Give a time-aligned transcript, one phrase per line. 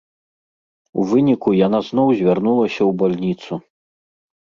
[1.01, 3.53] У выніку яна зноў звярнулася ў бальніцу.